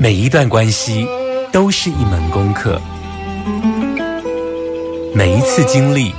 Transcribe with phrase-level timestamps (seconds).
[0.00, 1.08] 每一段关系
[1.50, 2.80] 都是一门功课，
[5.12, 6.14] 每一次经历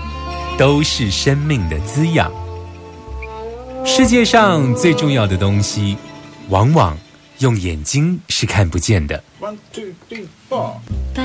[0.57, 2.29] 都是生命的滋养。
[3.85, 5.95] 世界上最重要的东西，
[6.49, 6.97] 往往
[7.37, 9.23] 用眼睛是看不见的。
[9.39, 10.73] One two three four。
[11.15, 11.23] 那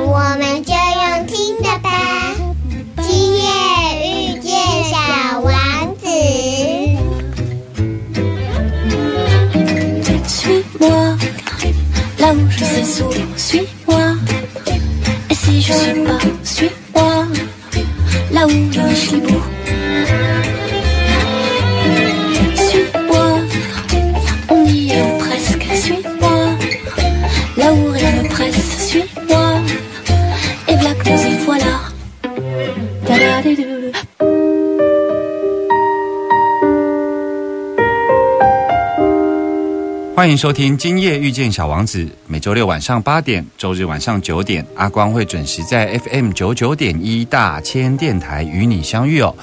[0.00, 0.73] 我们就
[12.50, 14.14] je sais sourire, suis-moi.
[15.30, 17.26] Et si je suis pas, suis-moi,
[18.32, 19.53] là où je suis
[40.24, 49.36] 欢迎收听《今夜遇见小王子》，每周六晚上八点，周日晚上九点，阿光会准时在 FM 九九点一大千电台与你相遇哦。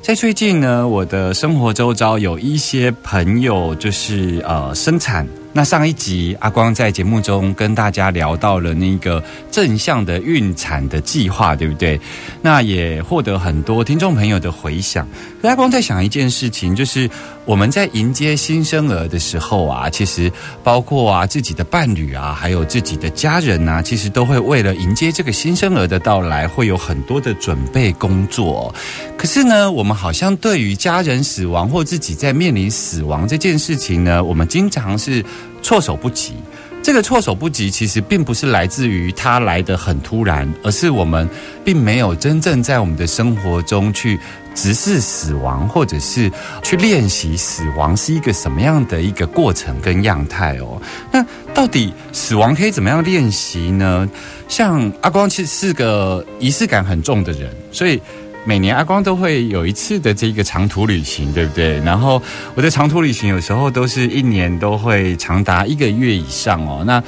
[0.00, 5.28] 在最近呢，我的生活周遭有一些朋友就是呃生产。
[5.52, 12.00] 那上一集阿光在节目中跟大家聊到了那个正向的孕产的计划，对不对？
[12.40, 15.06] 那也获得很多听众朋友的回响。
[15.42, 17.10] 阿光在想一件事情，就是
[17.44, 28.74] 我们在迎接新生儿的时候啊，其实包括啊自己的伴侣啊，还有自己的家人呐，其实都会为了迎接这个新生儿的到来，会有很多的准备工作。
[29.18, 35.24] 可是呢，我们好像对于家人死亡或自己在面临死亡这件事情呢，我们经常是
[35.62, 36.34] 措手不及。
[36.82, 41.28] 这个措手不及，其实并不是来自于它来得很突然，而是我们
[41.64, 44.18] 并没有真正在我们的生活中去
[44.52, 46.28] 直视死亡，或者是
[46.60, 50.82] 去练习死亡是一个什么样的一个过程跟样态哦。
[51.12, 54.10] 那到底死亡可以怎么样练习呢？
[54.48, 58.02] 像阿光其实是个仪式感很重的人，所以。
[58.44, 61.78] 每年阿光都会有一次的这个长途旅行，对不对？
[61.80, 62.20] 然后
[62.54, 66.82] 我的长途旅行有时候都是一年都会长达一个月以上哦。
[66.84, 67.02] 那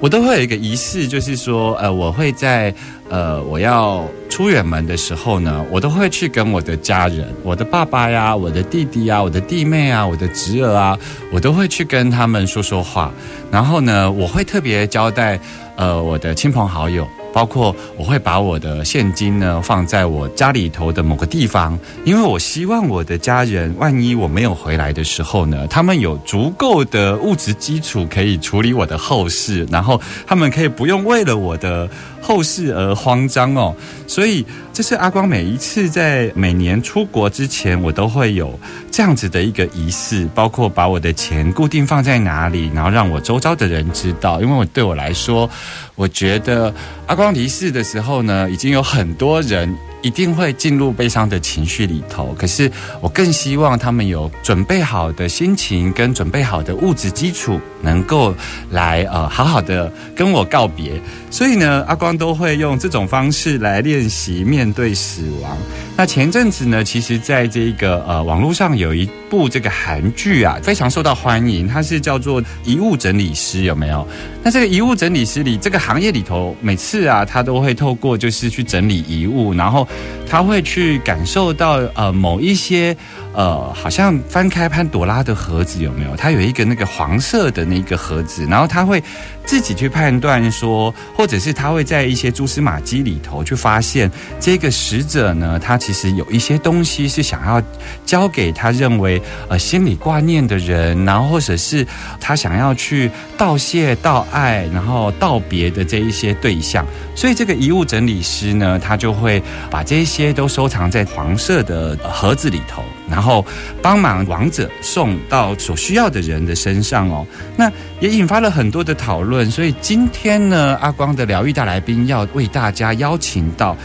[0.00, 2.74] 我都会有一个仪式，就是说，呃，我会在
[3.08, 10.98] 呃我要出远门的时候呢，我都会去跟我的家人，我的爸爸呀，我的弟弟呀，我的弟妹啊，我的侄儿啊，
[11.32, 13.10] 我都会去跟他们说说话。
[13.50, 15.40] 然后呢，我会特别交代
[15.76, 17.08] 呃我的亲朋好友。
[17.34, 31.90] 包括我会把我的现金呢放在我家里头的某个地方，因为我希望我的家人万一我没有回来的时候呢，他们有足够的物质基础可以处理我的后事，然后他们可以不用为了我的
[32.22, 33.74] 后事而慌张哦。
[34.06, 38.56] 所以这是阿光每一次在每年出国之前，我都会有
[38.92, 45.48] 这样子的一个仪式，包括把我的钱固定放在哪里，然后让我周遭的人知道，因为我对我来说，
[45.96, 46.72] 我觉得
[47.06, 47.34] 阿光。
[47.34, 52.32] 离世的时候呢，已经有很多人一定会进入悲伤的情绪里头。
[52.38, 58.32] 可是我更希望他们有准备好的心情跟准备好的物质基础，能够
[58.70, 60.92] 来呃好好的跟我告别。
[61.28, 65.56] 所以呢，阿光都会用这种方式来练习面对死亡。
[65.96, 74.06] 那前阵子呢，其实在这个呃网络上有一部这个韩剧啊，非常受到欢迎，它是叫做遗物整理师，有没有？
[74.44, 79.86] 那这个遗物整理师里，这个行业里头，每次啊，他都会透过就是去整理遗物，然后
[80.26, 82.96] 他会去感受到呃某一些
[83.34, 86.14] 呃，好像翻开潘朵拉的盒子有没有？
[86.16, 89.02] 它有一个那个黄色的那个盒子，然后他会
[89.44, 97.62] 自己去判断说，或者是他会在一些蛛丝马迹里头去发现这个死者呢，他其实有一些东西是想要
[98.04, 101.86] 交给他认为呃心里挂念的人，然后或者是
[102.20, 104.26] 他想要去道谢道。
[104.30, 106.84] 爱，然后道别的这一些对象，
[107.14, 109.40] 所以这个遗物整理师呢，他就会
[109.70, 113.44] 把这些都收藏在黄色的盒子里头，然后
[113.82, 117.26] 帮忙亡者送到所需要的人的身上哦。
[117.56, 117.70] 那
[118.00, 123.76] 也引发了很多的讨论，所以今天呢，阿光的疗愈大来宾要为大家邀请到。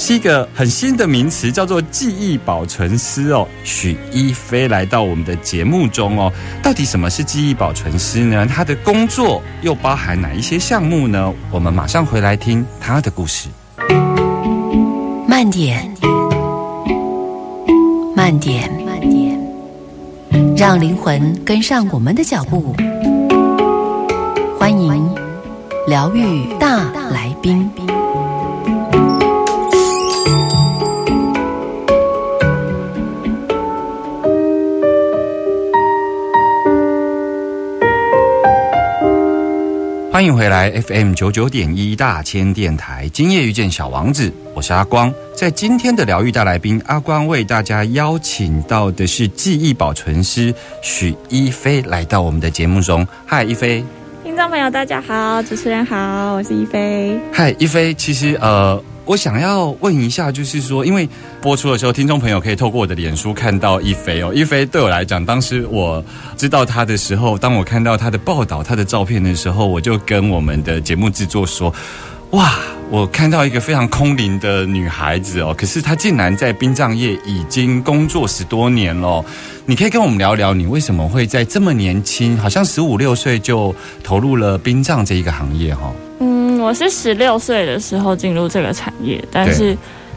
[0.00, 3.44] 是一个很新的名词，叫做记忆保存师哦。
[3.64, 6.32] 许一飞来到我们的节目中哦，
[6.62, 8.46] 到底什么是记忆保存师呢？
[8.46, 11.34] 他的工作又包含哪一些项目呢？
[11.50, 13.48] 我们马上回来听他的故事。
[15.26, 15.92] 慢点，
[18.18, 19.38] 慢点，慢点，
[20.56, 22.74] 让灵魂跟上我们的脚步。
[24.58, 25.08] 欢迎
[25.86, 27.70] 疗愈大来宾。
[40.18, 45.14] 欢迎回来 FM 九九点一大千电台，今夜遇见小王子，我是阿光。
[45.32, 53.06] 在今天的疗愈大来宾，阿光为大家邀请到的是记忆保存师许一飞来到我们的节目中。
[53.28, 53.84] 嗨，一飞。
[54.24, 57.16] 听众朋友，大家好，主持人好，我是一飞。
[57.32, 57.94] 嗨，一飞。
[57.94, 61.08] 其实呃，我想要问一下，就是说，因为
[61.40, 64.30] 播出的时候，听众朋友可以透过我的脸书看到一飞哦。
[64.34, 66.04] 一飞对我来讲，当时我
[66.36, 71.74] 知道他的时候，当我看到他的报道、他的照片的时候，我就跟我们的节目制作说
[72.32, 72.52] ：“哇，
[72.90, 79.24] 我看到一个非常空灵的女孩子哦，可是她竟然在殡葬业已经工作十多年了。
[79.64, 83.74] 你可以跟我们聊聊，你为什么会在这么年轻，好像十五六岁就
[84.04, 85.90] 投入了殡葬这一个行业哈？
[86.58, 89.76] 嗯，我是十六岁的时候进入这个产业，但是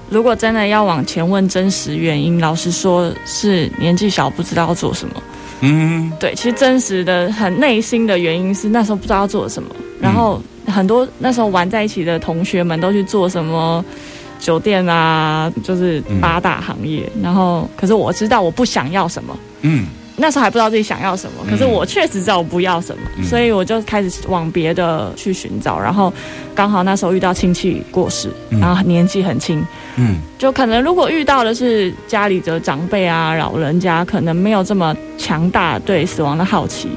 [0.10, 5.24] 如果真的要往前问真实原因，老实说是年纪小，不知道要做什么。
[5.62, 9.70] 嗯，对，其实真实的很内心的原因是那时候不知道要做什么，
[10.02, 13.86] 然后很多那时候玩在一起的同学们都去做什么
[14.40, 19.86] 酒店啊，就是八大行业，然后可是我知道我不想要什么，嗯
[20.22, 23.24] 那时候还不知道自己想要什么，可是我确实知道我不要什么，嗯。
[23.26, 26.14] 所以我就开始往别的去寻找，然后
[26.54, 28.60] 刚好那时候遇到亲戚过世，嗯。
[28.60, 29.66] 然后年纪很轻，
[29.98, 30.22] 嗯。
[30.38, 36.88] 就可能如果遇到的是家里的长辈啊、老人家，可能没有这么强大对死亡的好奇。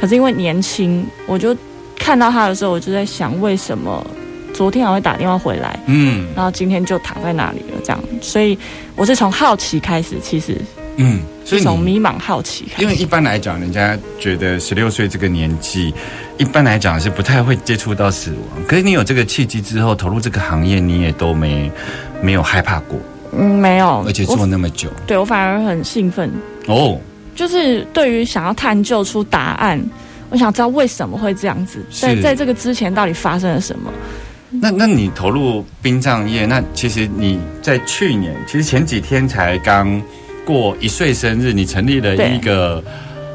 [0.00, 1.56] 可是因为年轻，我就
[1.96, 4.04] 看到他的时候，我就在想，为什么
[4.52, 6.26] 昨天还会打电话回来，嗯。
[6.34, 7.80] 然后今天就躺在那里了？
[7.84, 8.58] 这样，所以
[8.96, 10.60] 我是从好奇开始，其实。
[10.96, 12.82] 嗯，所以你从迷茫好奇开始。
[12.82, 15.92] 因为一般来讲，人家觉得十六岁这个年纪，
[16.38, 18.64] 一般来讲是不太会接触到死亡。
[18.66, 21.70] 可是你有这个契机之后，投入这个行业，你也都没
[22.22, 22.98] 没有害怕过，
[23.36, 26.30] 嗯，没有，而且做那么久对我反而很兴奋，
[26.66, 26.98] 哦。
[27.34, 29.82] 就是对于想要探究出答案，
[30.28, 33.90] 我想知道为什么会这样子，在在这个之前到底发生了什么。
[34.50, 40.00] 那那你投入殡葬业，那其实你在去年，其实前几天才刚
[40.44, 42.82] 过一岁生日，你成立了一个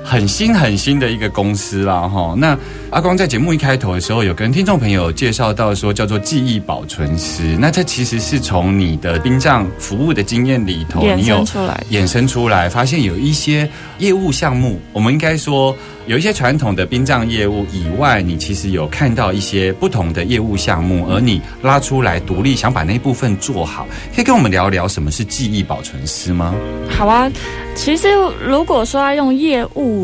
[0.09, 2.33] 很新很新的一个公司啦，哈。
[2.37, 2.57] 那
[2.91, 7.57] 阿光在节目一开头的时候，有跟听众朋友介绍到说，叫做记忆保存师。
[7.59, 11.85] 那这其实是从你的殡葬服务的经验里头，衍你有生出来的。
[11.91, 13.69] 衍生出来，发现有一些
[13.99, 15.75] 业务项目，我们应该说
[16.05, 26.55] 有一些传统的殡葬业务以外，你其实有看到一些不同的业务项目，而你拉出来独立，想把那部分做好，可以跟我们聊聊什么是记忆保存师吗？
[26.89, 27.29] 好啊，
[27.75, 28.07] 其实
[28.41, 29.96] 如果说要用业务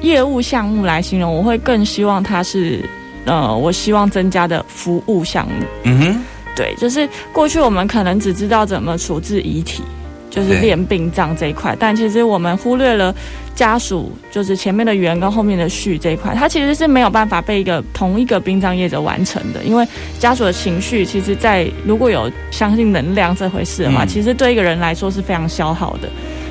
[0.00, 2.80] 业务项目来形容，我会更希望它是
[3.26, 5.52] 呃，我希望增加的服务项目。
[5.84, 6.22] 嗯哼，
[6.56, 9.82] 对，就是过去我们可能只知道怎么处置遗体，
[10.30, 13.14] 就是对练殡葬这一块，但其实我们忽略了
[13.54, 19.86] 家属，就是前面的缘跟后面的序这一块，它其实是没有办法被一个同一个殡葬业者完成的，因为
[20.18, 26.08] 家属的情绪，其实在如果有相信能量这回事的话，嗯其实对一个人来说是非常消耗的。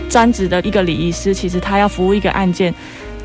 [0.09, 2.73] 专职的一个礼仪师，其实他要服务一个案件，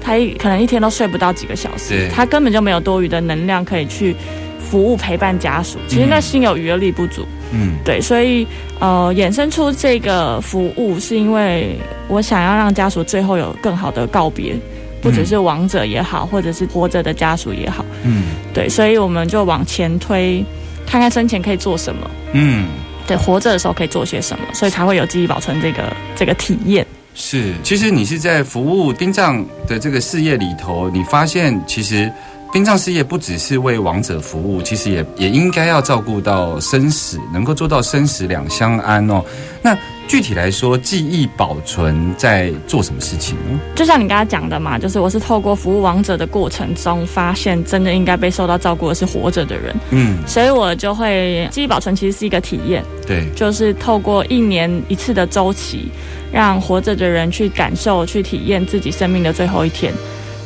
[0.01, 4.15] 他一可能一天都睡不到几个小时，他根本就没有多余的能量可以去
[4.61, 5.79] 服务陪伴家属。
[5.89, 7.27] 其实那嗯心有余而力不足。
[7.53, 8.45] 嗯对，所以
[8.81, 11.77] 呃，衍生出这个服务，是因为
[12.09, 14.57] 我想要让家属最后有更好的告别，
[15.01, 17.85] 不只是亡者也好，或者是活着的家属也好。
[18.03, 20.45] 嗯对，所以我们就往前推，
[20.85, 22.67] 看看生前可以做什么，嗯，
[23.07, 26.87] 对，活着的时候可以做些什么，所以才会有记忆保存这个这个体验。
[27.15, 27.53] 是。
[27.63, 32.11] 其实你是在服务殡葬的这个事业里头，你发现其实。
[32.55, 39.21] 殡葬事业不只是为亡者服务，其实也也应该要照顾到生死，能够做到生死两相安哦。
[39.61, 43.59] 那具体来说，记忆保存在做什么事情呢？
[43.75, 52.85] 就像你刚才讲的嘛，就是我是透过服务亡者的过程中，发现真的应该被受到照顾的是活着的人，嗯，所以我就会记忆保存其实是一个体验。
[53.05, 55.91] 对，就是透过一年一次的周期，
[56.31, 59.93] 让活着的人去感受、去体验自己生命的最后一天。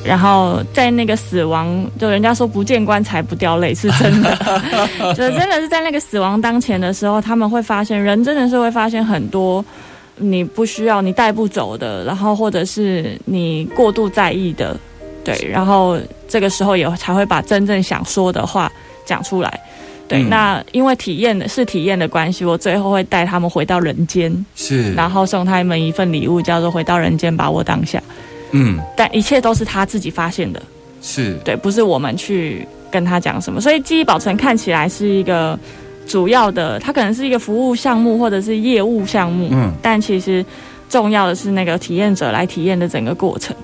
[0.04, 4.36] 然后在那个死亡，就人家说不见棺材不掉泪是真的，
[5.14, 9.64] 就真的是在那个死亡当前的时候，他们会发现人真的是会发现很多
[10.16, 14.76] 你不需要、你带不走的，然后或者是你过度在意的，
[15.24, 18.70] 对，然后这个时候也才会把真正想说的话
[19.04, 19.60] 讲出来。
[20.06, 28.02] 对，嗯那因为体验的是体验的关系，我最后会带他们回到人间，是，然后送他们一份礼物，叫做“回到人间，把握当下”。
[28.52, 30.62] 嗯，但一切都是他自己发现的，
[31.02, 33.60] 是，对，不是我们去跟他讲什么。
[33.60, 35.58] 所以记忆保存看起来是一个
[36.06, 40.44] 主要的，它可能是一个服务项目或者是业务项目，嗯但其实
[40.88, 43.54] 重要的是那个体验者来体验的整个过程。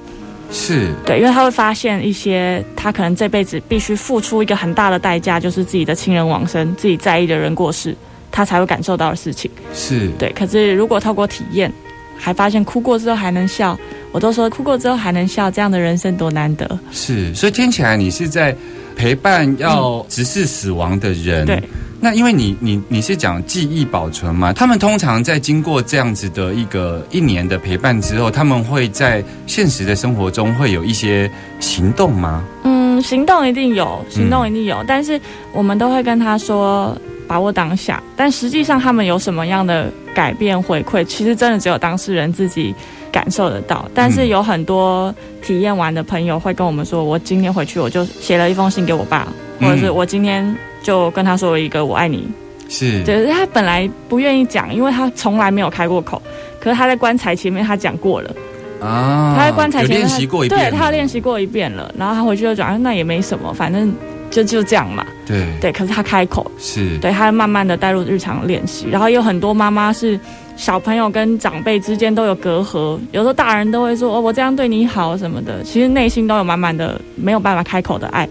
[0.50, 7.97] 是，对，因为他会发现一些他可能这辈子必须付出一个很大的代价，就是自己的亲人往生，自己在意的人过世，
[8.31, 9.50] 他才会感受到的事情。
[9.73, 11.73] 是，对，可是如果透过体验，
[12.17, 13.76] 还发现哭过之后还能笑，
[14.14, 16.78] 我都说哭过之后还能笑，这样的人生多难得。
[16.92, 18.54] 是，所以听起来你是在
[18.94, 21.44] 陪伴要直视死亡的人。
[21.44, 21.61] 对，
[21.99, 31.28] 那因为你你你是讲记忆保存嘛，他们通常在经过这样子的一个一年的陪伴之后，他们会在现实的生活中会有一些
[31.59, 32.44] 行动吗？
[32.62, 35.21] 嗯，行动一定有，行动一定有，但是
[35.52, 38.00] 我们都会跟他说把握当下。
[38.14, 42.73] 但实际上他们有什么样的改变回馈，其实真的只有当事人自己
[43.14, 43.88] 感受得到。
[43.94, 49.28] 但是有很多体验完的朋友会跟我们说，我今天回去我就写了一封信给我爸，
[49.61, 50.44] 或者是嗯我今天
[50.83, 52.26] 就跟他说了一个我爱你。
[52.68, 56.21] 是，就是他本来不愿意讲，因为他从来没有开过口，
[56.59, 58.35] 可是他在棺材前面他讲过了。
[58.80, 63.94] 啊，他在棺材前面他练习过一遍，对他练习过一遍了，然后他回去就讲，啊那也没什么，反正
[64.35, 65.07] 就就这样嘛。
[65.25, 70.19] 对对，可是他开口，是，对他慢慢的带入日常练习，然后有很多妈妈是
[70.57, 78.29] 小朋友跟长辈之间都有隔阂，有时候大人都会说哦我这样对你好什么的，其实内心都有满满的没有办法开口的爱，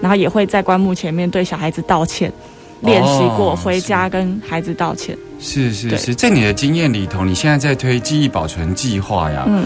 [0.00, 2.32] 然后也会在棺木前面对小孩子道歉。
[2.80, 5.14] 练习过，哦回家跟孩子道歉。
[5.14, 9.44] 对是是是，在你的经验里头，你现在在推记忆保存计划呀。
[9.46, 9.64] 嗯，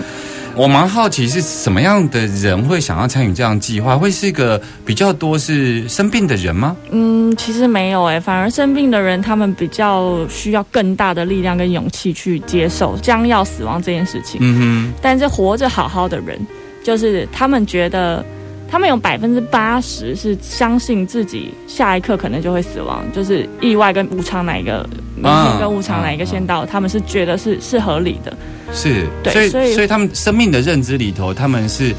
[0.56, 3.94] 我蛮好奇是什么样的人会想要参与这样计划？
[3.98, 6.75] 会是一个比较多是生病的人吗？
[6.90, 14.38] 嗯，其实没有诶，反而生病的人，他们比较需要更大的力量跟勇气去接受将要死亡这件事情。
[14.40, 16.40] 嗯哼但是活着好好的人，
[16.82, 18.25] 就是他们觉得，
[18.68, 28.37] 他们有百分之八十是相信自己下一刻可能就会死亡，就是意外跟无常哪一个，明天跟无常哪一个先到，他们是觉得是是合理的。
[28.66, 31.94] 哼，是，所以对所以所以他们生命的认知里头，他们是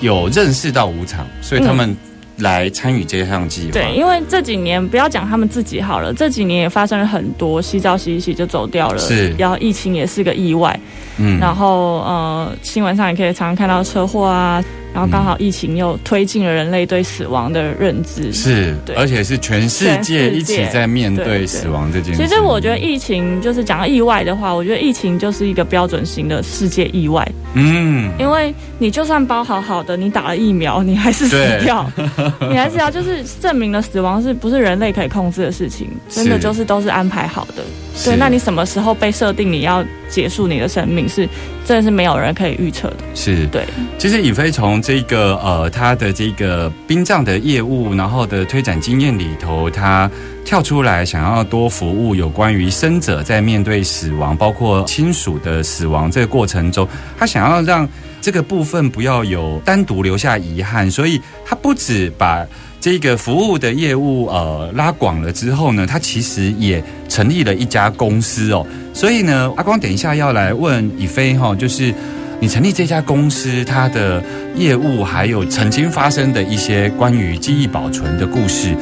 [0.00, 1.94] 有认识到无常，所以他们
[2.38, 3.72] 来参与这项计划。
[3.72, 10.78] 对，因为这几年不要讲他们自己好了，这几年也发生了很多洗澡洗一洗就走掉了，是然后疫情也是个意外，
[11.18, 18.32] 嗯然后呃，新闻上也可以常常看到车祸啊，然后刚好疫情又推进了人类对死亡的认知。
[18.32, 18.94] 是，对。
[18.94, 22.22] 而且是全世界一起在面对死亡这件事。
[22.22, 31.90] 其实我觉得疫情就是讲到意外的话，我觉得疫情就是一个标准型的世界意外，嗯，因为你就算包好好的，你打了疫苗，你还是死掉，
[32.50, 37.62] 你还是要就是证明了死亡是不是人类可以控制的事情，真的就是都是安排好的。
[37.94, 41.28] 是对，那你什么时候被设定你要结束你的生命，是
[41.64, 42.96] 真的是没有人可以预测的。
[43.14, 43.64] 是对，
[43.98, 50.10] 其实以飞从这个呃他的这个殡葬的业务，然后的推展经验里头，他
[50.44, 57.88] 跳出来想要多服务有关于生者在面对死亡，包括亲属的死亡这个过程中，他想要让
[58.20, 62.46] 这个部分不要有单独留下遗憾，所以他不止把。
[62.82, 68.66] 这个服务的业务呃拉广了之后呢，他其实也成立了一家公司哦。
[68.94, 71.92] 所以呢，阿光等一下要来问以飞哈、就是
[72.40, 74.24] 你成立这家公司，它的
[74.56, 78.74] 业务还有曾经发生的一些关于记忆保存的故事。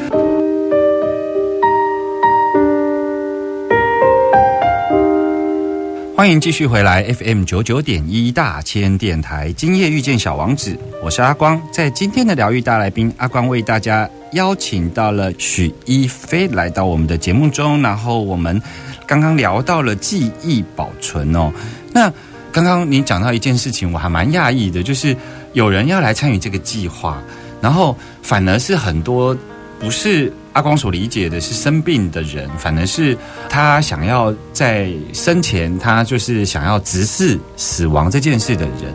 [6.16, 11.58] 欢迎继续回来 FM 九九点一大千电台，今夜遇见小王子，我是阿光。
[11.72, 18.60] 在今天的疗愈大来宾，阿光为大家邀请到了许一飞来到我们的节目中，然后我们
[19.06, 21.52] 刚刚聊到了记忆保存哦。
[21.92, 22.12] 那
[22.52, 25.16] 刚刚你讲到一件事情，我还蛮讶异的，就是
[25.52, 27.22] 有人要来参与这个计划，
[27.60, 29.36] 然后反而是很多
[29.78, 33.16] 不是阿光所理解的是生病的人，反而是
[33.48, 38.92] 他想要在生前，他就是想要直视死亡这件事的人。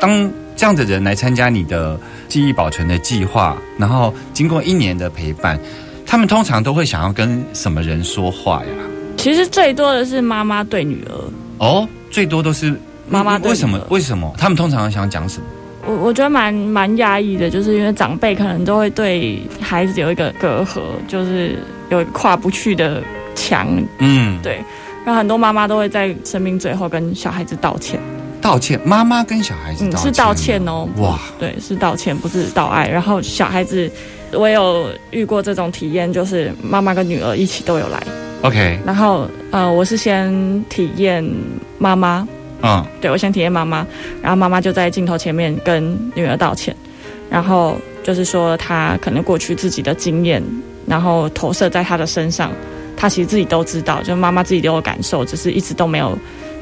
[0.00, 5.58] 当这样的人来参加你的记忆保存的计划，然后经过一年的陪伴，
[6.04, 8.70] 他们通常都会想要跟什么人说话呀？
[9.16, 11.14] 其实最多的是妈妈对女儿，
[11.58, 12.74] 哦，最多都是
[13.08, 13.80] 妈妈对为什么？
[13.90, 15.46] 为什么他们通常想讲什么？
[15.86, 21.56] 我我觉得蛮蛮压抑的，就是因为长辈可能都会对孩子有一个隔阂，就是
[21.90, 23.02] 有跨不去的
[23.34, 23.68] 墙，
[23.98, 24.60] 嗯，对。
[25.04, 28.00] 然后很多妈妈都会在生命最后跟小孩子道歉，
[28.40, 32.88] 道歉，妈妈跟小孩子嗯，道歉，是道歉哦，哇，对，是道歉，不是道爱。
[32.88, 33.90] 然后小孩子，
[34.32, 38.02] 我有遇过这种体验，就是妈妈跟女儿一起都有来。
[38.42, 41.24] ，OK，然后呃，我是先体验
[41.78, 42.26] 妈妈，
[42.62, 42.84] 嗯。
[43.00, 43.86] 对我先体验妈妈，
[44.22, 46.74] 然后妈妈就在镜头前面跟女儿道歉，
[47.30, 50.42] 然后就是说她可能过去自己的经验，
[50.86, 52.52] 然后投射在她的身上，
[52.96, 56.16] 她其实自己都知道，就妈妈自己都有感受，只是一直都没有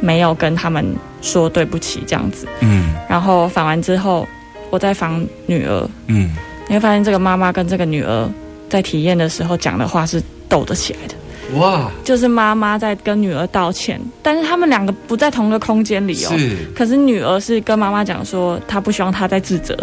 [0.05, 0.85] 没有跟他们
[1.23, 2.47] 说对不起这样子。
[2.61, 4.27] 嗯然后访完之后，
[4.71, 6.33] 我再访女儿，嗯，
[6.69, 8.29] 你会发现这个妈妈跟这个女儿
[8.69, 11.15] 在体验的时候讲的话是斗得起来的。
[11.59, 16.37] 哇，就是妈妈在跟女儿道歉，但是他们两个不在同一个空间里哦。
[16.37, 19.77] 是，可是女儿是跟妈妈讲说，她不希望她在自责。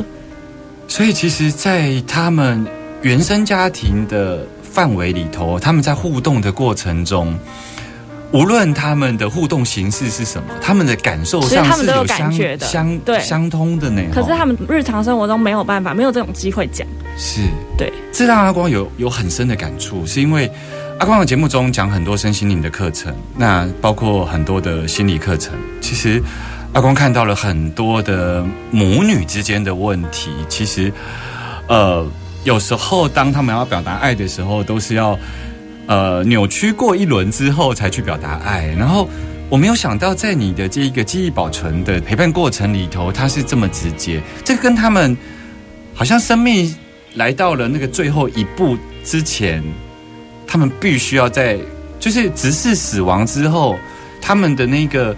[0.88, 2.66] 所以其实，在他们
[3.02, 7.34] 原生家庭的范围里头，他们在互动的过程中。
[8.32, 14.02] 无论他们的互动形式是什么，他们的感受上他们都有相感觉的相对相通的呢。
[14.14, 16.88] 可是哦他们日常生活中没有办法，没有这种机会讲。
[17.18, 17.42] 是
[17.78, 20.50] 对，这让阿光有有很深的感触，是因为
[21.00, 25.54] 阿光的节目中讲很多身心灵的课程，那包括很多的心理课程。
[25.82, 26.22] 其实
[26.74, 30.92] 阿光看到了很多的母女之间的问题，其实
[31.68, 32.08] 呃，
[32.46, 35.20] 有时候当他们要表达爱的时候，都是要
[35.88, 39.10] 呃扭曲过一轮之后才去表达爱，然后。
[39.52, 44.22] 我没有想到，在你的这一个记忆保存的陪伴过程里头，它是这么直接。
[44.46, 45.18] 这跟他们
[45.94, 46.74] 好像生命
[47.16, 49.62] 来到了那个最后一步之前，
[50.48, 51.60] 他们必须要在
[52.00, 53.76] 就是直视死亡之后，
[54.22, 55.14] 他们的那个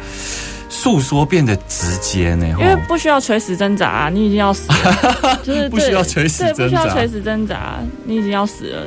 [0.68, 8.84] 诉说变得直接呢，因为不需要垂死挣扎、啊，你已经要死了， 就是不需要垂死对，挣扎不需要垂死挣扎，你已经要死了。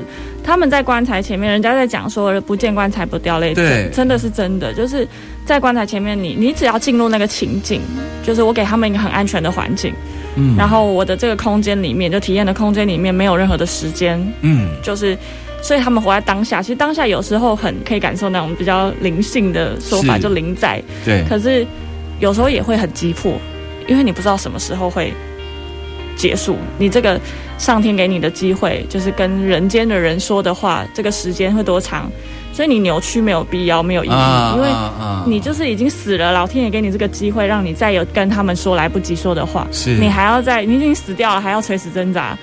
[0.47, 5.07] 他们在棺材前面，人家在讲说不见棺材不掉泪，对真真的是真的，就是
[5.45, 7.83] 在棺材前面你，你只要进入那个情境，
[8.23, 9.93] 就是我给他们一个很安全的环境，
[10.37, 15.19] 嗯然后我的这个空间里面，就体验的空间里面没有任何的时间，嗯就是。
[15.63, 20.81] 所以他们活在当下，其实当下有时候很可以感受那种比较灵性的说法，就灵在。
[21.05, 21.67] 对可是
[22.21, 23.33] 有时候也会很急迫，
[23.89, 25.13] 因为你不知道什么时候会
[26.15, 26.57] 结束。
[26.79, 27.19] 你这个
[27.59, 32.11] 上天给你的机会，就是跟人间的人说的话，这个时间会多长？
[32.53, 42.37] 所以你扭曲没有必要，没有意义，因为啊你就是已经死了，老天爷给你这个机会，让你再有跟他们说来不及说的话，是你还要在你已经死掉了，还要垂死挣扎。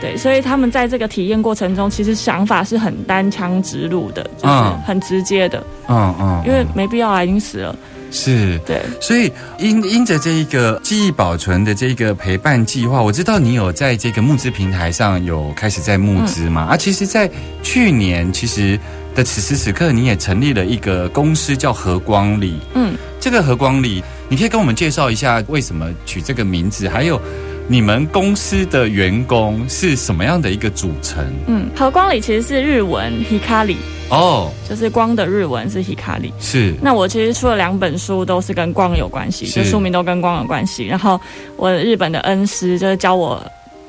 [0.00, 7.76] 对，所以他们在这个体验过程中，其实想法是很单枪直入的，就是嗯很直接的，嗯嗯，因为没必要啊，已经死了。
[8.10, 16.62] 是对，所以因因着这一个记忆保存的这个陪伴计划，我知道你有在这个募资平台上有开始在募资嘛？
[16.62, 17.30] 啊，其实，在
[17.62, 18.78] 去年其实
[19.14, 22.58] 的此时此刻，你也成立了一个公司叫和光里。
[22.74, 27.20] 嗯，这个和光里，你可以跟我们介绍一下为什么取这个名字，还有
[27.68, 31.24] 你们公司的员工是什么样的一个组成？
[31.46, 33.76] 嗯，和光里其实是日文 hikari，
[34.10, 36.32] 哦，就是光的日文是 hikari。
[36.40, 40.84] 是那我其实出了两本书，都是跟光有关系，是就书名都跟光有关系。
[40.86, 41.18] 然后
[41.56, 43.40] 我日本的恩师就是教我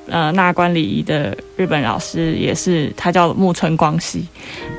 [0.07, 4.23] 呃纳关礼仪的日本老师，也是他叫木村光希。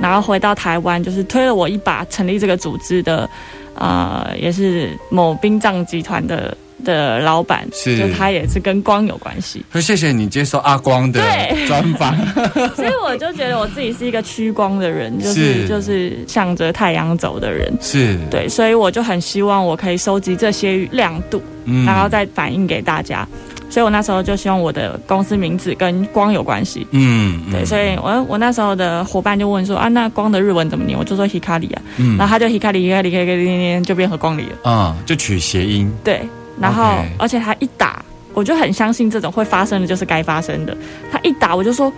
[0.01, 3.29] 然后回到台湾，就是推了我一把，成立这个组织的，
[3.75, 9.65] 呃，也是某殡葬集团的的老板，是就他也是跟光有关系。
[9.73, 11.21] 那谢谢你接受阿光的
[11.67, 12.17] 专访。
[12.77, 17.73] 所以我就觉得我自己是一个趋光的人，就是是就是向着太阳走的人。
[17.81, 23.27] 是，对，所以我就很希望我可以收集这些亮度，嗯然后再反映给大家。
[23.71, 26.87] 所以我那时候就希望我的公司名字跟光有关系。
[26.91, 30.99] 嗯，对，嗯所以我我那时候的伙伴就问说啊，那光的日文怎么念？
[30.99, 34.71] 我就说 hikari 啊，嗯然后他就 hikari hikari hikari 就变和光里了。
[34.71, 36.21] 啊、就取谐音，对，
[36.61, 40.77] 然后而且他一打，我就很相信这种会发生的就是该发生的。
[41.11, 41.93] 他一打我就说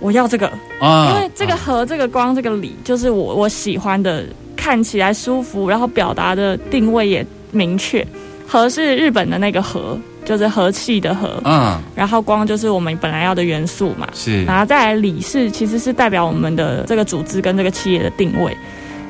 [0.00, 4.24] 我要这个，啊因为这个和这个光这个理，就是我我喜欢的，
[4.56, 8.06] 看起来舒服，然后表达的定位也明确。
[8.46, 14.08] 和是日本的那个和，就是和气的和，嗯，然后光就是我们本来要的元素嘛。
[14.14, 18.56] 是然后再来理是，其实是代表我们的这个组织跟这个企业的定位。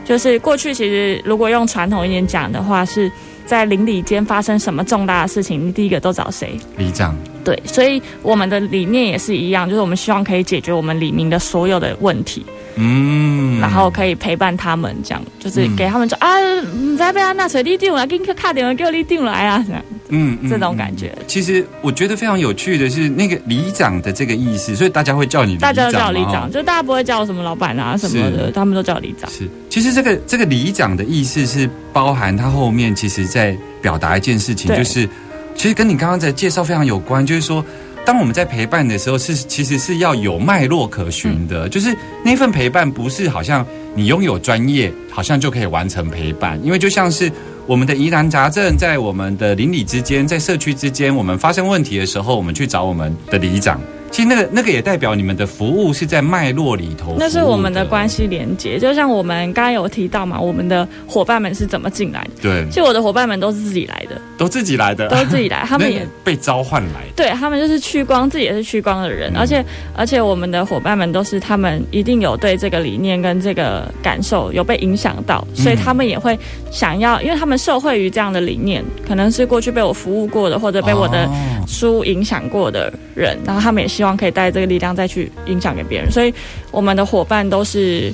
[0.04, 3.08] 就是过去其实如果用传统一点讲的话，是
[3.48, 6.54] 在邻里间发生什么重大的事情，你第一个都找谁？
[6.76, 12.44] 里长，对，所以我们的理念也是一样，就是我们希望可以解决我们里民的所有的问题，
[12.80, 16.28] 嗯然后可以陪伴他们，这样就是给他们说、啊，
[16.74, 21.12] 唔知被他那水你定来，给你卡点给我你定来啊，这样嗯嗯这种感觉。
[21.26, 29.28] 其实我觉得非常有趣的是那个里长的这个意思，所以大家会叫你里大家都叫我里嘛长，就大家不会叫我什么老板啊什么的，他们都叫我里长。
[29.28, 35.08] 是，其实这个这个里长的意思是包含他后面其实在表达一件事情，就是
[35.56, 37.64] 其实跟你刚刚在介绍非常有关，就是说。
[38.08, 41.94] 当我们在陪伴的时候，是其实是要有脉络可循的，就是
[42.24, 47.30] 那份陪伴不是好像你拥有专业，好像就可以完成陪伴，因为就像是
[47.66, 53.78] 我们的疑难杂症，在我们的邻里之间，在社区之间，我们发生问题的时候，我们去找我们的里长，
[54.18, 62.42] 其实那个那个也代表你们的服务是在脉络里头，那是我们的关系连接，就像我们刚刚有提到嘛，我们的伙伴们是怎么进来的？
[62.42, 67.12] 对，其实我的伙伴们都是自己来的，都自己来的，都自己来，他们也 被召唤来的。
[67.14, 76.36] 对他们就是趋光，自己也是趋光的人，而且而且我们的伙伴们都是他们一定有对这个理念跟这个感受有被影响到，所以他们也会
[76.72, 81.30] 想要，因为他们受惠于这样的理念，可能是过去被我服务过的，或者被我的哦。
[81.68, 86.32] 书影响过的人，然后他们也希望可以带这个力量再去影响给别人，所以
[86.70, 88.12] 我们的伙伴都是。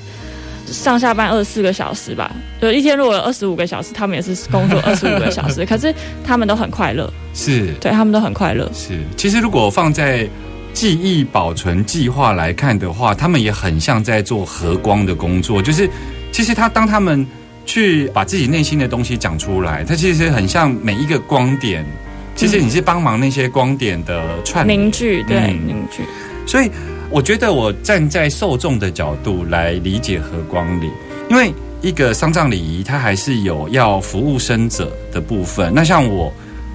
[0.66, 8.66] 上下班二十四个小时吧，就一天如果有二十五个小时，他们也是工作 二十五个小时，可是他们都很快乐，是对他们都很快乐。
[8.72, 10.26] 是，其实如果放在
[10.72, 15.86] 记忆保存计划来看的话，他们也很像在做和光的工作，就是
[16.32, 17.26] 其实他当他们
[17.66, 21.84] 去把自己内心的东西讲出来，他其实很像每一个光点。
[22.34, 26.02] 其实你是帮忙那些光点的串联凝聚，对、嗯凝聚，
[26.46, 26.70] 所以
[27.10, 30.90] 我觉得我站在受众的角度来理解和光礼，
[31.30, 35.72] 因为一个丧葬礼仪它还是有要服务生者的部分。
[35.74, 36.32] 那像我，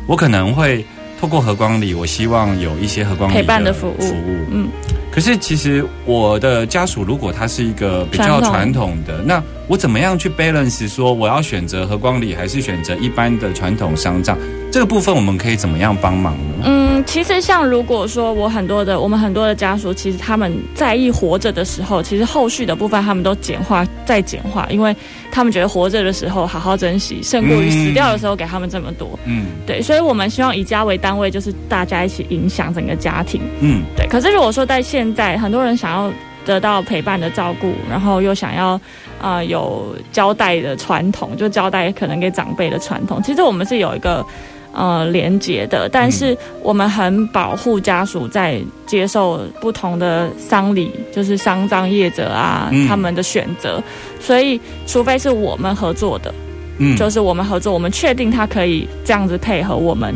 [0.07, 0.85] 我可能会
[1.19, 4.37] 透过和光礼，我希望有一些和光礼陪伴的服务服务。
[4.51, 4.69] 嗯，
[5.11, 14.37] 可是其实我的家属如果他是一个比较传统传统的，那我怎么样去 balance 说我要选择和光礼还是选择一般的传统丧葬？
[14.71, 16.63] 这个部分我们可以怎么样帮忙呢？
[16.63, 24.95] 嗯，其实像如果说我很多的，我们很多的家属，其实他们在意活着的时候，其实后续的部分他们都简化再简化，因为
[25.31, 29.17] 他们觉得活着的时候好好珍惜，胜过于死掉的时候给他们这么多。
[29.25, 33.41] 嗯对，所以我们希望以家为单位，就是大家一起影响整个家庭。
[33.61, 36.11] 嗯对，可是如果说在现在，很多人想要
[36.45, 38.79] 得到陪伴的照顾，然后又想要
[39.19, 44.23] 呃有交代的传统，就交代可能给长辈的传统，其实我们是有一个。
[44.71, 52.87] 呃，连结的，但是我们很保护家属在接受不同的丧礼，就是丧葬业者啊，嗯。
[52.87, 53.81] 他们的选择，
[54.19, 56.33] 所以除非是我们合作的，
[56.77, 56.95] 嗯。
[56.95, 60.15] 就是我们合作，我们确定他可以这样子配合我们，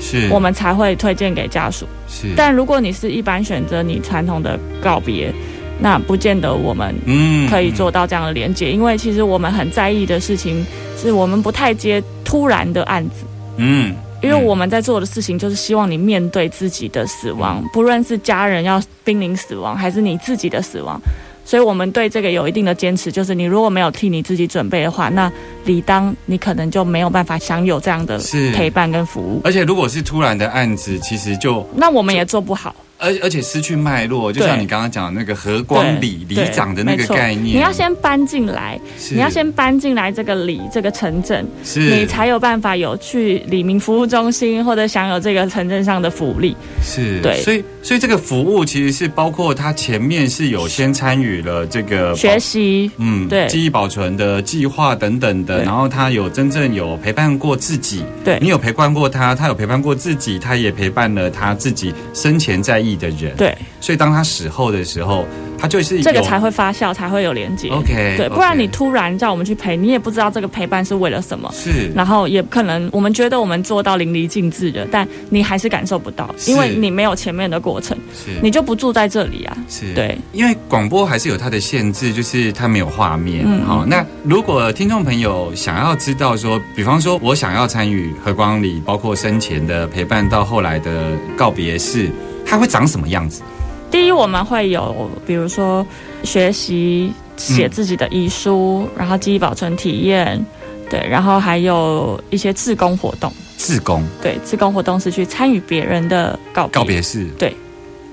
[0.00, 0.28] 是。
[0.28, 1.86] 我们才会推荐给家属。
[2.08, 2.26] 是。
[2.36, 5.32] 但如果你是一般选择你传统的告别，
[5.78, 13.24] 那不见得我们嗯可以做到这样的连接，因为其实我们很在意的事情是我们不太接突然的案子。
[13.56, 21.00] 嗯，因为我们在做的事情就是希望你面对自己的死亡，不论是家人要濒临死亡，还是你自己的死亡，
[21.44, 23.12] 所以我们对这个有一定的坚持。
[23.12, 25.30] 就是你如果没有替你自己准备的话，那
[25.64, 28.18] 理当你可能就没有办法享有这样的
[28.54, 29.40] 陪伴跟服务。
[29.44, 32.74] 而且如果是突然的案子，其实就那我们也做不好。
[32.98, 38.80] 而而且失去脉络，就像你刚刚讲的那个和光里里长的那个概念，你要先搬进来，
[39.10, 46.56] 你要先搬进来这个里这个城镇，是你才有办法有去里民服务中心或者享有这个城镇上的福利。
[46.82, 47.20] 是。
[47.20, 47.42] 对。
[47.42, 58.38] 所以所以这个服务其实是包括他前面是有先参与了这个学习，嗯，对记忆保存的计划等等的，然后他有真正有陪伴过自己，对。
[58.40, 65.24] 你有陪伴过他，他有陪伴过自己，他也陪伴了他自己生前在意的人，，对，所以当他死后的时候，
[65.58, 67.68] 他就是这个才会发酵，才会有连接。
[67.68, 71.50] OK，对，不然你突然叫我们去陪，你也不知道这个陪伴是为了什么。
[71.52, 79.56] 是然后也可能我们觉得我们做到淋漓尽致的，但你还是感受不到，因为你没有前面的过程，是你就不住在这里啊。
[79.68, 83.44] 是对，因为广播还是有它的限制，就是它没有画面。
[83.46, 92.10] 嗯好，那如果听众朋友想要知道说，比方说我想要参与和光里，包括生前的陪伴到后来的告别式，
[92.46, 93.42] 它会长什么样子？
[93.90, 95.86] 第一，我们会有比如说
[96.24, 100.44] 学习写自己的遗书，然后记忆保存体验，
[100.90, 103.32] 对，然后还有一些自工活动。
[103.56, 107.56] 自工对，自工活动是去参与别人的告别，告别式，对，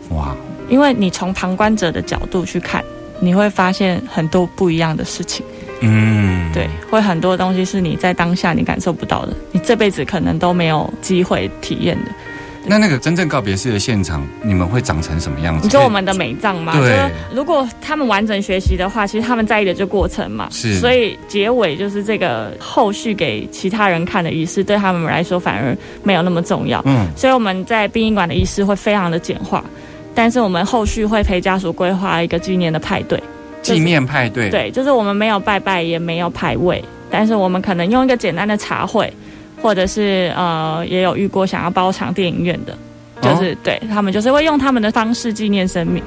[0.09, 0.35] 哇，
[0.69, 2.83] 因为你从旁观者的角度去看，
[3.19, 5.45] 你会发现很多不一样的事情。
[5.81, 12.11] 嗯，对，会很多东西是你在当下你感受不到的，你这辈子可能都没有机会体验的。
[12.65, 15.65] 那那个真正告别式的现场，你们会长成什么样子？
[15.65, 16.81] 你说我们的美葬吗，对。
[16.81, 20.75] 就是如果他们完整学习的话，其实他们在意的就过程嘛，是。
[20.79, 26.81] 所以结尾就是这个后续给其他人看的仪式，对他们来说反而没有那么重要。
[26.85, 29.63] 嗯，所以我们在殡仪馆的仪式会非常的简化，
[30.13, 33.21] 但是我们后续会陪家属规划一个纪念的派对。
[33.63, 39.13] 纪念派对，，对，就是我们没有拜拜，也没有排位，但是我们可能用一个简单的茶会，
[39.61, 42.77] 或者是呃，也有遇过想要包场电影院的，
[43.21, 46.03] 就是、对他们就是会用他们的方式纪念生命。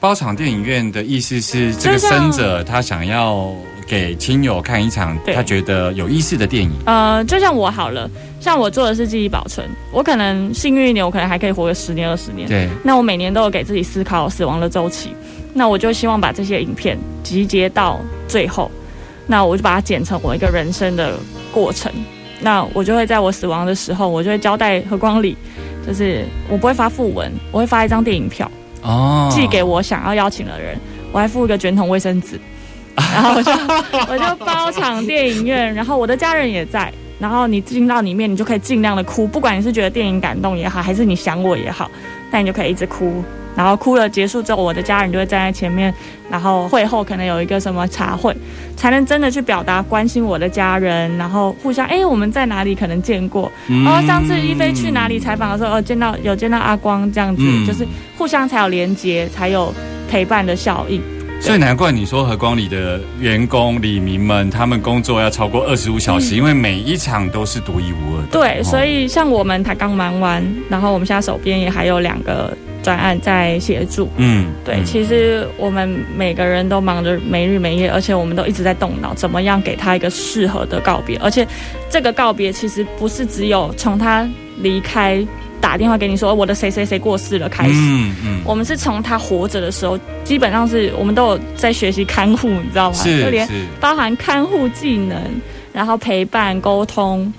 [0.00, 3.54] 包场电影院的意思是，这个生者他想要
[3.86, 6.70] 给亲友看一场他觉得有意思的电影。
[6.86, 12.48] 呃，就像我好了，像我做的是记忆保存，我可能幸运一点，我可能还可以活个十年二十年。
[12.48, 15.10] 对，那我每年都有给自己思考死亡的周期，
[15.52, 18.70] 那我就希望把这些影片集结到最后，
[19.26, 21.12] 那我就把它剪成我一个人生的
[21.52, 21.92] 过程。
[22.40, 25.36] 那我就会在我死亡的时候，我就会交代何光礼，
[25.86, 28.50] 就是我不会发副文，我会发一张电影票
[28.82, 30.78] 哦寄给我想要邀请的人，
[31.12, 32.40] 我还附一个卷筒卫生纸，
[32.96, 33.52] 然后我就
[34.12, 36.92] 我就包场电影院，然后我的家人也在。
[37.18, 41.90] 然后你进到里面，你就可以尽量的哭，不管你是觉得电影感动也好，还是你想我也好，
[42.30, 43.22] 那你就可以一直哭。
[43.60, 45.92] 然后哭了结束之后，我的家人就会站在前面，
[46.30, 48.34] 然后会后可能有一个什么茶会，
[48.74, 53.84] 才能真的去表达关心我的家人，然后互相哎我们在哪里可能见过，嗯。
[53.84, 57.66] 然后上次一飞去哪里采访的时候，哦见到有见到阿光这样子，嗯。
[57.66, 59.74] 就是互相才有连接，才有
[60.08, 61.02] 陪伴的效应。
[61.38, 68.28] 所以难怪你说和光里的员工李明们，他们工作要超过二十五小时，因为每一场都是独一无二的。
[68.28, 68.64] 嗯对，哦。
[68.64, 74.08] 所以像我们才刚忙完，然后我们现在手边也还有两个专案在协助。
[74.16, 81.16] 嗯，对，嗯其实我们每个人都忙着没日没夜，而且我们都一直在动脑，怎么样给他一个适合的告别。
[81.18, 81.46] 而且
[81.88, 85.24] 这个告别其实不是只有从他离开
[85.60, 92.96] 打电话给你说我的谁谁谁过世了开始，嗯嗯，我们是从他活着的时候，基本上是我们都有在学习看护，你知道吗？
[92.96, 95.20] 是就连是包含看护技能，
[95.72, 97.32] 然后陪伴沟通，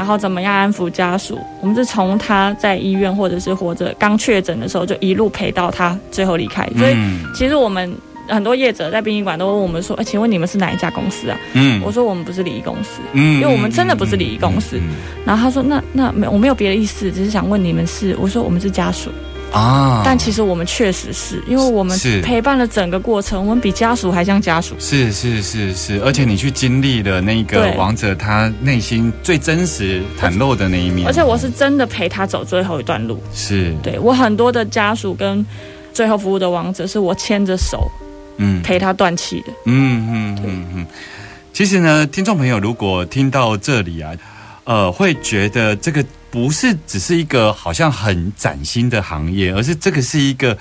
[0.00, 6.66] 然后怎么样安抚家属，我们是从他在医院或者是活着刚确诊的时候，就一路陪到他最后离开。
[6.78, 7.94] 所以嗯其实我们
[8.26, 19.10] 很多业者在殡仪馆都问我们说：“哎，请问你们是哪一家公司啊？”嗯我说：“我们不是礼仪公司。”嗯因为我们真的不是礼仪公司嗯然后他说：“那那没我没有别的意思，只是想问你们是。”我说：“我们是家属。”
[19.52, 24.74] 啊，但其实我们确实是因为我们是陪伴了整个过程，我们比家属还像家属。
[24.78, 33.20] 是是是是，而且你去经历了那个王者他内心最真实袒露的那一面，而且我是真的陪他走最后一段路。
[33.34, 35.44] 是对我很多的家属跟
[35.92, 37.90] 最后服务的王者，是我牵着手
[38.36, 39.52] 嗯陪他断气的。
[39.66, 40.86] 嗯嗯嗯嗯。
[41.52, 44.12] 其实呢，听众朋友如果听到这里啊，
[44.64, 50.56] 呃，会觉得这个不是只是一个好像很崭新的行业，而是这个是一个，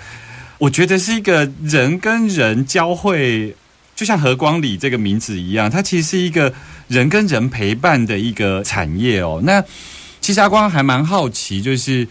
[0.58, 3.56] 我觉得是一个人跟人交汇，
[3.96, 6.54] 就像何光里这个名字一样，它其实是一个
[6.88, 9.40] 人跟人陪伴的一个产业哦。
[9.44, 9.64] 那
[10.20, 12.08] 其实阿光还蛮好奇，就是。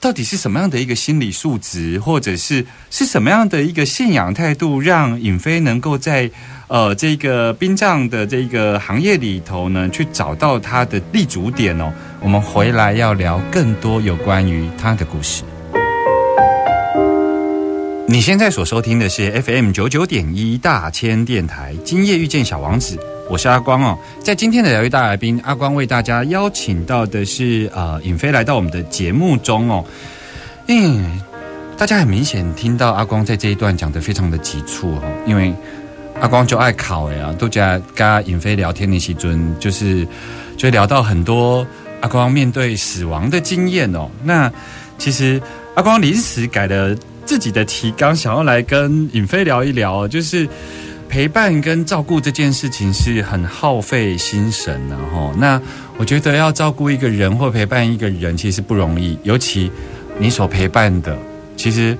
[0.00, 6.30] 到底是什么样的一个心理素质，或者是是什么样的一个信仰态度，让尹飞能够在
[6.68, 11.92] 呃这个殡葬的这个行业里头呢，去找到他的立足点哦？
[12.20, 15.42] 我们回来要聊更多有关于他的故事。
[18.08, 22.96] 你现在所收听的是 FM 九九点一大千电台，今夜遇见小王子，
[23.28, 23.98] 我是阿光哦。
[24.22, 29.84] 在今天的疗愈大来宾，阿光为大家邀请到的是呃尹飞来到我们的节目中哦。
[30.68, 31.20] 嗯，
[31.76, 35.52] 大家很明显听到阿光在这一段讲的非常的急促哦，因为
[36.20, 40.06] 阿光就爱考哎啊，都加跟尹飞聊天的时尊，就是
[40.56, 41.66] 就聊到很多
[42.00, 44.08] 阿光面对死亡的经验哦。
[44.22, 44.50] 那
[44.98, 45.40] 其实
[45.74, 50.48] 阿光临时改了自己的提纲，想要来跟尹飞聊一聊，就是
[51.08, 55.32] 陪伴跟照顾这件事情是很耗费心神的哈。
[55.38, 55.60] 那
[55.96, 59.70] 我觉得要照顾一个人或陪伴一个人，其实不容易，尤其
[60.18, 61.16] 你所陪伴的，
[61.56, 61.96] 其实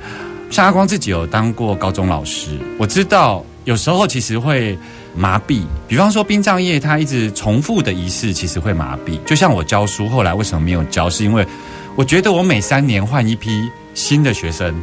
[0.51, 4.79] 像阿光自己有当过高中老师，我知道有时候其实会
[5.15, 5.63] 麻痹。
[5.89, 9.19] 比方说殡葬业，它一直重复的仪式，其实会麻痹。
[9.25, 11.47] 就像我教书，后来为什么没有教，是因为
[11.95, 14.75] 我觉得我每三年换一批新的学生。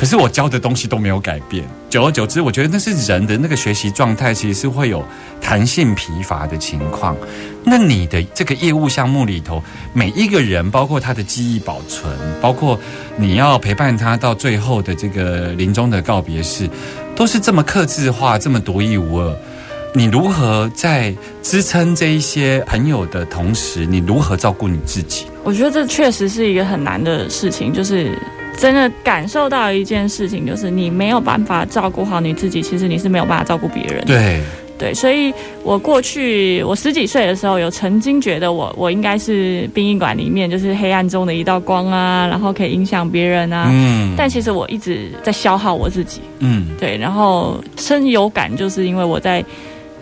[0.00, 5.04] 可是我教的东西都没有改变，久而久之，我觉得那是人的那个学习状态，其实是会有
[5.42, 7.14] 弹性疲乏的情况。
[7.62, 12.10] 那你的这个业务项目里头，每一个人，包括他的记忆保存，
[12.40, 12.80] 包括
[13.18, 16.66] 你要陪伴他到最后的这个临终的告别式，
[17.14, 19.36] 都是这么克制化，这么独一无二。
[19.92, 25.26] 你如何在支撑这一些朋友的同时，你如何照顾你自己？
[25.44, 28.18] 我觉得这确实是一个很难的事情，就是
[28.58, 34.04] 真的感受到一件事情，就是你没有办法照顾好你自己，其实你是没有办法照顾别人。
[34.04, 34.40] 对，
[34.78, 35.32] 对，所以
[35.62, 43.68] 我过去我十几岁的时候，有曾经觉得我我应该是殡仪馆里面就是黑暗中的一道光啊，然后可以影响别人啊。
[43.70, 44.14] 嗯。
[44.16, 46.68] 但其实我一直在消耗我自己，嗯。
[46.78, 49.44] 对，然后深有感，就是因为我在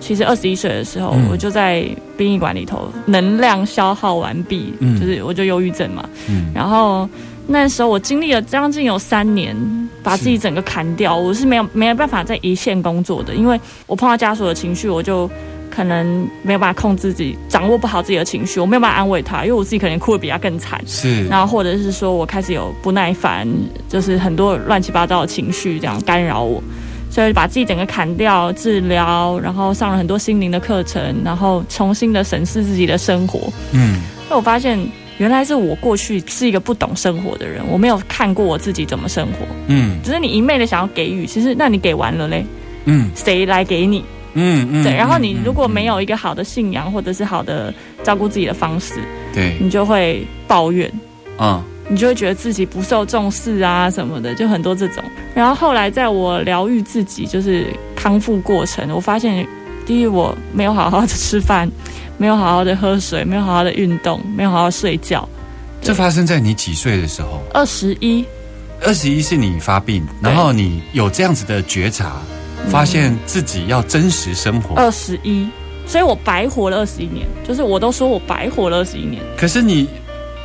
[0.01, 1.29] 其实二十一岁的时候，嗯。
[1.31, 1.85] 我就在
[2.17, 4.99] 殡仪馆里头能量消耗完毕，嗯。
[5.01, 6.53] 就是我就忧郁症嘛，嗯。
[6.55, 7.09] 然后
[7.49, 9.57] 那时候我经历了将近有三年，
[10.03, 15.29] 把自己整个砍掉，我是没有没有办法在一线工作的，因为我碰到家属的情绪，我就。
[15.71, 20.83] 可能没有办法控制自己，掌握不好自己的情绪，我没有办法安慰他，因为我自己可能哭得比他更惨。
[20.89, 23.47] 是，然后或者是说我开始有不耐烦，
[23.89, 26.61] 就是很多乱七八糟的情绪这样干扰我，
[27.11, 33.39] 所以把自己整个砍掉，治疗，然后上了很多心灵的课程，然后重新的审视自己的生活。
[33.73, 34.77] 嗯那我发现
[35.19, 42.45] 原来是我过去是一个不懂生活的人，我没有看过我自己怎么生活，嗯只是你一昧的想要给予，其实那你给完了嘞，
[42.87, 44.05] 嗯谁来给你？
[44.35, 48.95] 嗯嗯，对，然后你嗯如果没有一个好的信仰或者是好的照顾自己的方式，
[49.35, 50.91] 对，你就会抱怨。
[51.39, 55.03] 嗯你就会觉得自己不受重视啊什么的，就很多这种。
[55.35, 59.47] 然后后来在我疗愈自己，就是康复过程，我发现，
[59.89, 61.67] 第一我没有好好的吃饭，
[62.19, 65.27] 没有好好的喝水，没有好好的运动，没有好好睡觉。
[65.81, 67.41] 这发生在你几岁的时候？
[67.55, 68.23] 二十一，
[68.83, 72.17] 二十一是你发病，然后你有这样子的觉察，
[72.69, 74.75] 发现自己要真实生活。
[74.75, 75.49] 二十一，
[75.87, 79.23] 所以我白活了二十一年，就是我都说我白活了二十一年。
[79.39, 79.89] 可是你，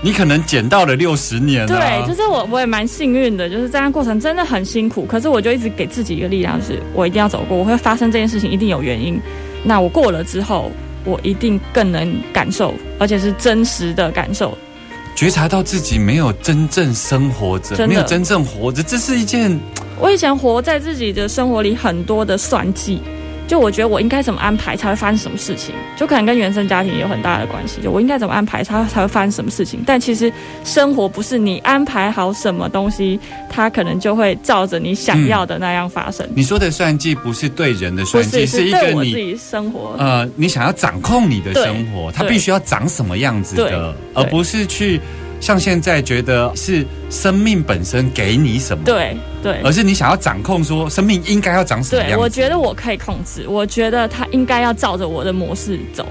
[0.04, 1.68] 你可能捡到了六十年、啊。
[1.68, 9.20] 对，就是我我也蛮幸运的，就是这样过程真的很辛苦，可是我就一直给自己一个力量，就是我一定要走过，我会发生这件事情一定有原因。
[9.64, 10.70] 那我过了之后，
[11.06, 14.58] 我一定更能感受，而且是真实的感受。
[15.16, 19.58] 觉察到自己没有真正生活着，没有真正活着，这是一件
[20.00, 23.00] 我以前活在自己的生活里很多的算计，
[23.48, 27.82] 就我觉得我应该怎么安排才会发生什么事情，就可能跟原生家庭有很大的关系。
[27.82, 30.32] 就我应该怎么安排才才会发生什么事情，但其实
[30.64, 36.28] 生活不是你安排好什么东西，它可能就会照着你想要的那样发生。
[36.34, 39.96] 你说的算计，不是对人的算计，是，一个你己生活。
[40.00, 45.00] 呃，你想要掌控你的生活，它必须要长什么样子的，而不是去
[45.44, 56.06] 像现在觉得是生命本身给你什么，，对对而是你想要掌控说生命应该要长什么样对，我觉得我可以控制，我觉得它应该要照着我的模式走。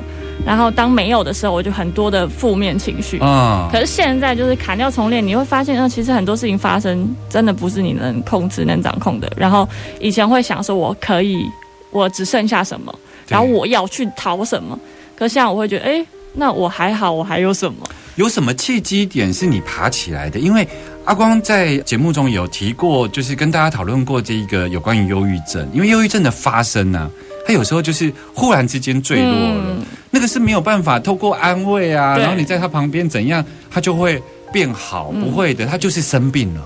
[0.44, 3.18] 然后当没有的时候，我就很多的负面情绪。
[3.20, 9.32] 啊可是现在就是砍掉重练，你会发现，呃，其实很多事情发生真的不是你能控制、能掌控的。
[9.34, 9.66] 然后
[9.98, 11.46] 以前会想说，我可以，
[11.90, 12.94] 我只剩下什么，
[13.28, 14.78] 然后我要去逃什么。
[15.16, 17.88] 可是现在我会觉得，哎，那我还好，我还有什么？
[18.16, 20.38] 有什么契机点是你爬起来的？
[20.38, 20.66] 因为
[21.04, 27.10] 阿光在节目中有提过，就是跟大家讨论过这一个有关于忧郁症，因为忧郁症的发生呢、
[27.46, 34.22] 它有时候就是忽然之间坠落了，嗯那个是没有办法透过安慰啊，然后你在他旁边怎样，他就会
[34.52, 36.60] 变好，嗯不会的，他就是生病了。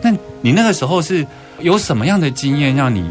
[0.00, 0.10] 那
[0.40, 1.26] 你那个时候是
[1.60, 3.10] 有什么样的经验让你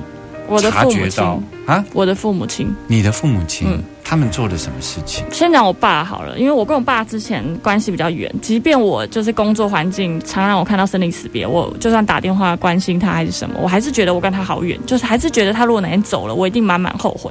[0.71, 1.83] 察觉到啊？
[1.91, 2.73] 我的父母亲。
[2.87, 5.25] 你的父母亲、嗯他们做了什么事情？
[5.33, 17.29] 先讲我爸好了，因为我跟我爸之前关系比较远，即便我就是工作环境常让我看到生离死别，我就算打电话关心他还是什么，我还是觉得我跟他好远，就是还是觉得他如果哪天走了，我一定满满后悔，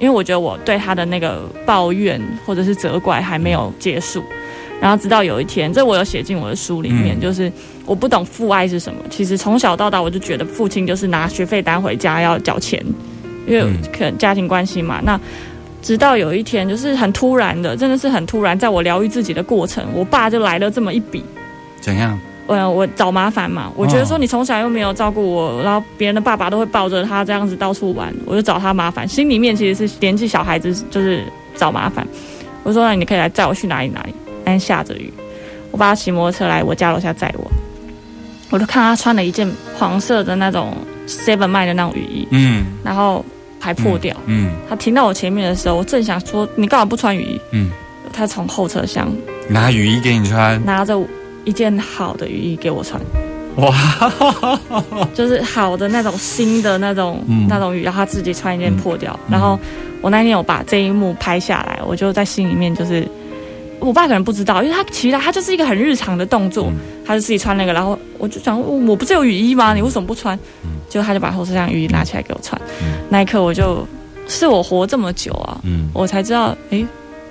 [0.00, 4.20] 因为我觉得我对他的那个抱怨或者是责怪还没有结束。
[4.80, 7.52] 然后直到有一天，这我有写进我的书里面，嗯就是
[7.86, 8.98] 我不懂父爱是什么。
[9.10, 12.84] 其实从小到大，我就觉得父亲就是拿学费单回家要缴钱，
[13.46, 15.00] 因为嗯可能家庭关系嘛。
[15.04, 15.20] 那
[15.82, 21.24] 直到有一天，就是很突然的，真的是很突然，在我疗愈自己的过程，我爸就来了这么一笔。
[21.80, 22.18] 怎样？
[22.46, 31.22] 呃，我找麻烦嘛，我觉得说你从小又没有照顾我，然后别人的爸爸都会抱着他这样子到处玩，我就找他麻烦，心里面其实是年纪小孩子就是
[31.54, 32.04] 找麻烦。
[32.64, 34.12] 我说那你可以来载我去哪里哪里，
[34.44, 35.12] 但是下着雨，
[35.70, 37.48] 我爸骑摩托车来我家楼下载我，
[38.50, 40.74] 我就看他穿了一件黄色的那种
[41.06, 43.24] Seven 卖的那种雨衣，嗯然后
[43.60, 44.16] 还破掉。
[44.26, 47.40] 嗯他停到我前面的时候，我正想说你干嘛不穿雨衣？
[47.52, 47.70] 嗯，
[48.12, 49.12] 他从后车厢
[49.48, 50.98] 拿雨衣给你穿，拿着
[51.44, 53.00] 一件好的雨衣给我穿，
[53.56, 53.72] 哇，
[55.14, 59.18] 就是好的那种新的那种、嗯那种雨，然后他自己穿一件破掉。
[59.30, 59.58] 然后
[60.00, 63.06] 我那天有把这一幕拍下来，我就在心里面就是。
[63.80, 66.76] 我爸可能不知道，因为他其实他就是一个很日常的动作，嗯
[67.06, 69.74] 他就自己穿那个，然后我就想，我不是有雨衣吗？
[69.74, 70.38] 你为什么不穿？
[70.88, 72.60] 结果他就把后车厢雨衣拿起来给我穿，
[73.08, 73.86] 那一刻我就
[74.28, 76.86] 是我活这么久啊，嗯我才知道，诶，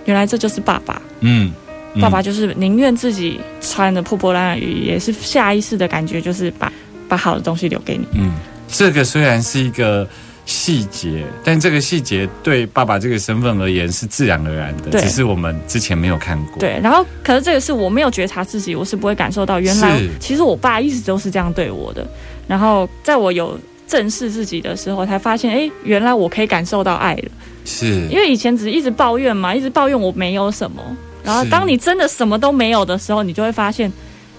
[0.06, 1.02] 原来这就是爸爸。
[1.22, 1.52] 嗯，
[1.93, 6.72] 嗯爸爸就是宁愿自己穿着破破烂烂的雨衣，也是下意识的感觉，就是把
[7.08, 8.06] 把好的东西留给你。
[8.14, 8.34] 嗯，
[8.68, 10.08] 这个虽然是一个
[10.50, 22.04] 细节，但这个细节对爸爸这个身份而言是自然而然的，只是我们之前没有看过。，对，然后可是这个是我没有觉察自己，我是不会感受到，原来其实我爸一直都是这样对我的。
[22.47, 27.30] 然后在我有正视自己的时候，才发现，哎，原来我可以感受到爱了。
[27.64, 30.82] 是因为以前只是一直抱怨嘛，一直抱怨我没有什么。
[31.24, 33.91] 然后当你真的什么都没有的时候，你就会发现，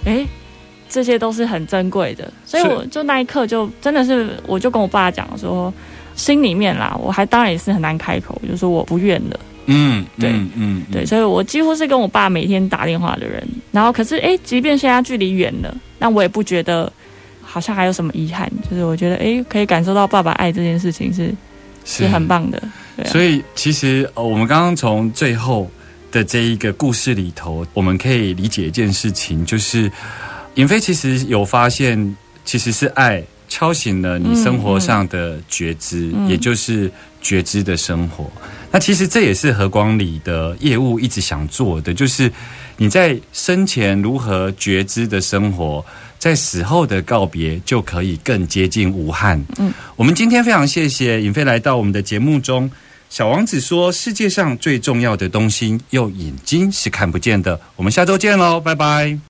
[0.05, 0.27] 哎，
[0.89, 2.29] 这些都是很珍贵的。
[2.45, 5.73] 所以我就那一刻就真的是，我就跟我爸讲说，
[6.15, 9.41] 心里面啦，我还当然也是很难开口，就说我不愿了。
[9.67, 13.47] 嗯，对嗯嗯，对，所以我几乎是跟我爸每天打电话的人。
[13.71, 16.93] 然后可是，哎，即便现在距离远了，那我也不觉得
[17.41, 18.51] 好像还有什么遗憾。
[18.69, 21.33] 就是我觉得，哎，可以感受到爸爸爱这件事情是
[21.85, 22.61] 是很棒的。
[22.97, 25.71] 对啊所以其实呃，我们刚刚从最后
[26.11, 29.91] 的这一个故事里头，我们可以理解一件事情，就是
[30.55, 36.91] 尹飞其实有发现，其实是爱敲醒了你生活上的觉知，嗯也就是
[37.21, 38.31] 觉知的生活。
[38.71, 42.33] 那其实这也是和光里的业务一直想做的，就是
[42.79, 45.85] 你在生前如何觉知的生活，
[46.19, 49.45] 在死后的告别就可以更接近无憾。
[49.59, 52.71] 嗯，我们今天非常谢谢尹飞来到我们的节目中。
[53.09, 59.21] 小王子说：“世界上最重要的东西，用眼睛是看不见的。”我们下周见喽，拜拜。